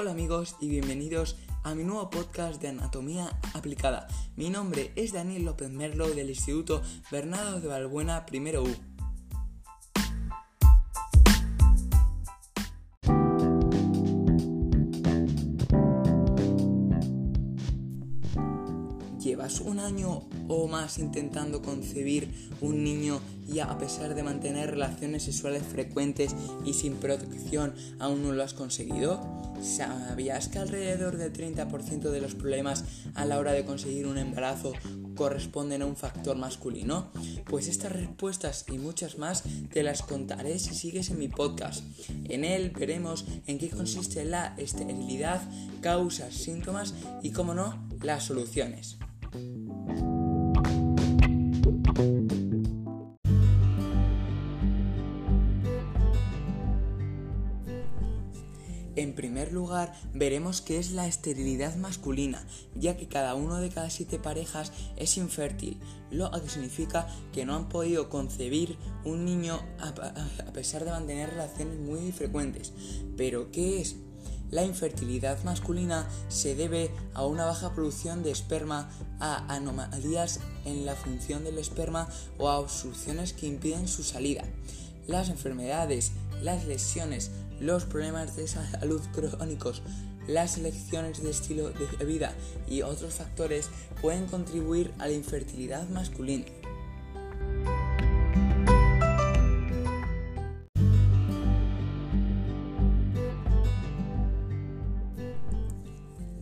[0.00, 4.08] Hola amigos y bienvenidos a mi nuevo podcast de Anatomía Aplicada.
[4.34, 6.80] Mi nombre es Daniel López Merlo del Instituto
[7.10, 8.74] Bernardo de Valbuena Primero U.
[19.50, 22.28] ¿Llevas un año o más intentando concebir
[22.60, 23.20] un niño
[23.52, 28.54] y a pesar de mantener relaciones sexuales frecuentes y sin protección aún no lo has
[28.54, 29.20] conseguido?
[29.60, 32.84] ¿Sabías que alrededor del 30% de los problemas
[33.14, 34.72] a la hora de conseguir un embarazo
[35.16, 37.10] corresponden a un factor masculino?
[37.46, 39.42] Pues estas respuestas y muchas más
[39.72, 41.82] te las contaré si sigues en mi podcast.
[42.28, 45.42] En él veremos en qué consiste la esterilidad,
[45.80, 48.98] causas, síntomas y, como no, las soluciones.
[58.96, 63.88] En primer lugar, veremos qué es la esterilidad masculina, ya que cada uno de cada
[63.88, 65.78] siete parejas es infértil,
[66.10, 71.78] lo que significa que no han podido concebir un niño a pesar de mantener relaciones
[71.78, 72.74] muy frecuentes.
[73.16, 73.96] ¿Pero qué es?
[74.50, 80.96] La infertilidad masculina se debe a una baja producción de esperma, a anomalías en la
[80.96, 84.42] función del esperma o a obstrucciones que impiden su salida.
[85.06, 89.82] Las enfermedades, las lesiones, los problemas de salud crónicos,
[90.26, 92.34] las elecciones de estilo de vida
[92.68, 93.68] y otros factores
[94.00, 96.46] pueden contribuir a la infertilidad masculina.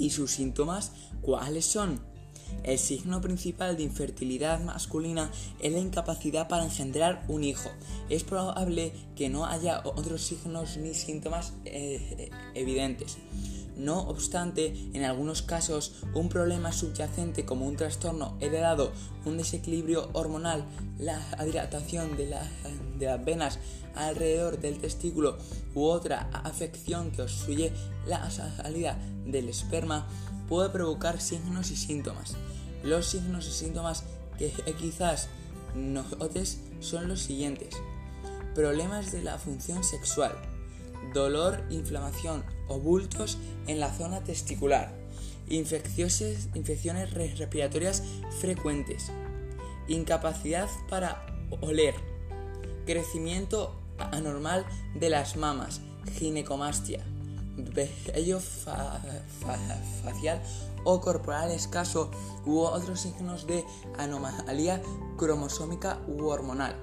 [0.08, 2.00] ¿Y sus síntomas cuáles son?
[2.64, 7.68] El signo principal de infertilidad masculina es la incapacidad para engendrar un hijo.
[8.08, 13.18] Es probable que no haya otros signos ni síntomas eh, evidentes.
[13.76, 18.92] No obstante, en algunos casos, un problema subyacente como un trastorno heredado,
[19.26, 20.64] un desequilibrio hormonal,
[20.98, 22.34] la dilatación de,
[22.98, 23.58] de las venas
[23.94, 25.38] alrededor del testículo
[25.74, 27.72] u otra afección que obstruye
[28.06, 30.08] la salida del esperma
[30.48, 32.36] puede provocar signos y síntomas.
[32.82, 34.04] Los signos y síntomas
[34.38, 35.28] que quizás
[35.74, 37.74] notes son los siguientes.
[38.54, 40.32] Problemas de la función sexual,
[41.12, 44.92] dolor, inflamación o bultos en la zona testicular,
[45.48, 46.48] infecciones
[47.12, 48.02] respiratorias
[48.40, 49.10] frecuentes,
[49.86, 51.26] incapacidad para
[51.60, 51.94] oler,
[52.88, 55.82] crecimiento anormal de las mamas,
[56.14, 57.04] ginecomastia,
[57.74, 58.40] vello
[60.02, 60.40] facial
[60.84, 62.10] o corporal escaso
[62.46, 63.62] u otros signos de
[63.98, 64.80] anomalía
[65.18, 66.74] cromosómica u hormonal.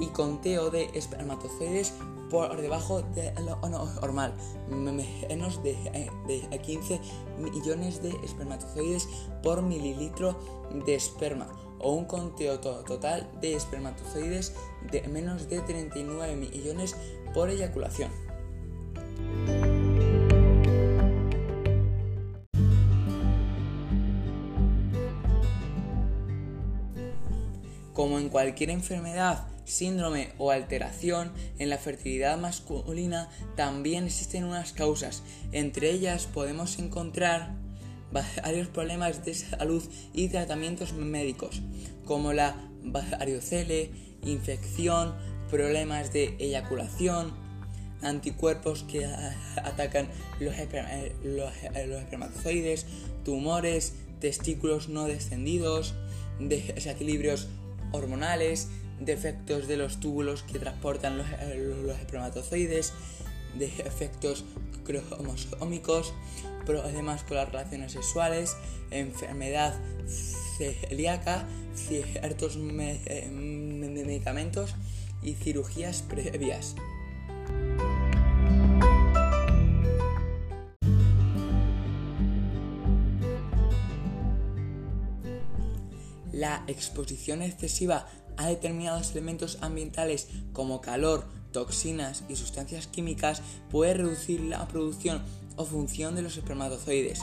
[0.00, 1.94] Y conteo de espermatozoides
[2.28, 4.34] por debajo de lo normal,
[4.68, 7.00] menos de, de 15
[7.38, 9.08] millones de espermatozoides
[9.44, 10.36] por mililitro
[10.84, 11.46] de esperma
[11.80, 14.54] o un conteo total de espermatozoides
[14.90, 16.96] de menos de 39 millones
[17.34, 18.10] por eyaculación.
[27.92, 35.22] Como en cualquier enfermedad, síndrome o alteración en la fertilidad masculina, también existen unas causas.
[35.52, 37.59] Entre ellas podemos encontrar
[38.12, 39.82] varios problemas de salud
[40.12, 41.62] y tratamientos médicos,
[42.04, 43.90] como la variocele,
[44.24, 45.14] infección,
[45.50, 47.32] problemas de eyaculación,
[48.02, 49.04] anticuerpos que
[49.62, 50.08] atacan
[50.40, 50.54] los,
[51.24, 51.52] los
[52.02, 52.86] espermatozoides,
[53.24, 55.94] tumores, testículos no descendidos,
[56.38, 57.48] desequilibrios
[57.92, 58.68] hormonales,
[59.00, 61.26] defectos de los túbulos que transportan los,
[61.98, 62.92] espermatozoides,
[63.58, 64.44] defectos
[64.84, 66.12] cromosómicos,
[66.70, 68.56] problemas con las relaciones sexuales,
[68.90, 69.74] enfermedad
[70.56, 74.74] celíaca, ciertos medicamentos
[75.22, 76.76] y cirugías previas.
[86.32, 88.06] La exposición excesiva
[88.36, 95.22] a determinados elementos ambientales como calor, toxinas y sustancias químicas puede reducir la producción
[95.56, 97.20] o función de los espermatozoides.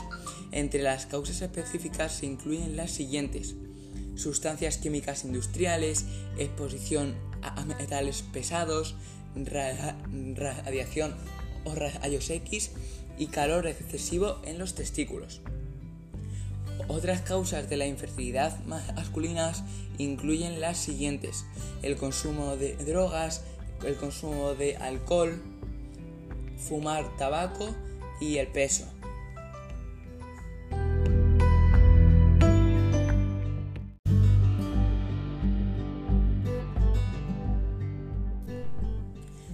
[0.52, 3.54] Entre las causas específicas se incluyen las siguientes.
[4.16, 6.04] Sustancias químicas industriales,
[6.38, 8.94] exposición a metales pesados,
[9.34, 11.14] radiación
[11.64, 12.72] o rayos X
[13.18, 15.40] y calor excesivo en los testículos.
[16.88, 19.52] Otras causas de la infertilidad masculina
[19.98, 21.44] incluyen las siguientes:
[21.82, 23.42] el consumo de drogas,
[23.84, 25.40] el consumo de alcohol,
[26.56, 27.74] fumar tabaco
[28.20, 28.86] y el peso.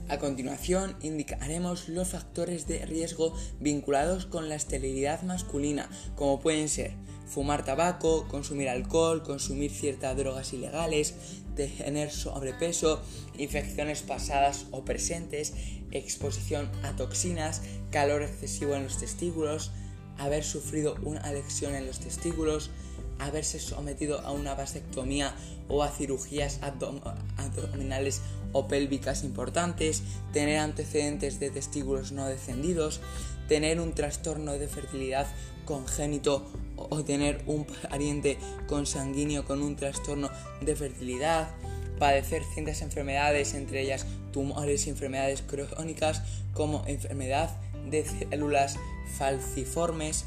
[0.09, 6.93] A continuación indicaremos los factores de riesgo vinculados con la esterilidad masculina, como pueden ser
[7.27, 11.15] fumar tabaco, consumir alcohol, consumir ciertas drogas ilegales,
[11.55, 13.03] tener sobrepeso,
[13.39, 15.55] infecciones pasadas o presentes,
[15.91, 19.71] exposición a toxinas, calor excesivo en los testículos,
[20.19, 22.71] haber sufrido una lesión en los testículos,
[23.19, 25.35] haberse sometido a una vasectomía
[25.69, 28.21] o a cirugías abdominales
[28.55, 30.03] o pélvicas importantes,
[30.33, 33.01] tener antecedentes de testículos no descendidos,
[33.49, 35.27] tener un trastorno de fertilidad
[35.67, 36.47] congénito
[36.77, 40.31] o tener un pariente consanguíneo con un trastorno
[40.63, 41.51] de fertilidad,
[41.99, 46.23] padecer ciertas enfermedades, entre ellas tumores y enfermedades crónicas
[46.53, 47.51] como enfermedad
[47.91, 48.77] de células
[49.19, 50.25] falciformes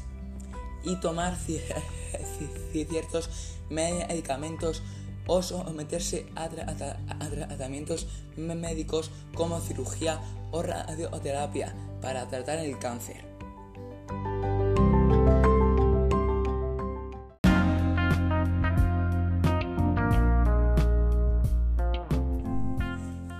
[0.84, 1.36] y tomar
[2.72, 3.30] ciertos
[3.70, 4.82] medicamentos
[5.28, 10.20] o someterse a, tratamientos médicos como cirugía
[10.50, 11.72] o radioterapia
[12.02, 13.37] para tratar el cáncer.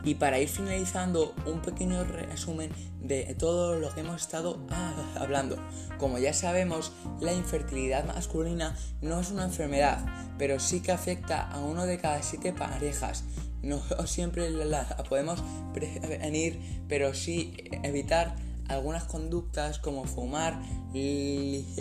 [0.08, 2.70] Y para ir finalizando, un pequeño resumen
[3.02, 5.58] de todo lo que hemos estado ah, hablando.
[5.99, 10.06] Como ya sabemos, la infertilidad masculina no es una enfermedad,
[10.38, 13.25] pero sí que afecta a uno de cada siete parejas.
[13.60, 15.44] No siempre la podemos
[15.75, 16.58] prevenir,
[16.88, 17.52] pero sí
[17.82, 18.34] evitar
[18.69, 20.61] algunas conductas como fumar,
[20.93, 21.81] limitar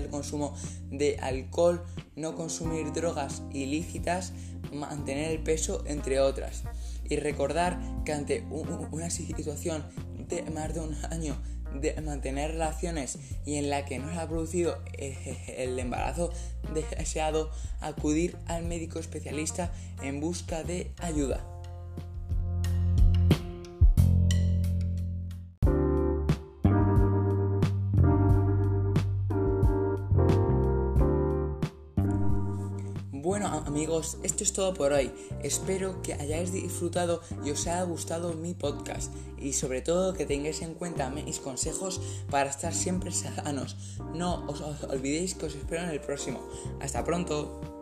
[0.00, 0.54] el consumo
[0.90, 1.84] de alcohol,
[2.16, 4.32] no consumir drogas ilícitas,
[4.72, 6.64] mantener el peso, entre otras.
[7.08, 8.44] Y recordar que ante
[8.90, 9.84] una situación
[10.28, 11.36] de más de un año
[11.74, 16.32] de mantener relaciones y en la que no se ha producido el embarazo
[16.74, 17.50] deseado,
[17.80, 19.72] acudir al médico especialista
[20.02, 21.57] en busca de ayuda.
[33.40, 35.12] Bueno amigos, esto es todo por hoy.
[35.44, 40.60] Espero que hayáis disfrutado y os haya gustado mi podcast y sobre todo que tengáis
[40.62, 42.00] en cuenta mis consejos
[42.32, 43.76] para estar siempre sanos.
[44.12, 46.40] No os olvidéis que os espero en el próximo.
[46.80, 47.77] Hasta pronto.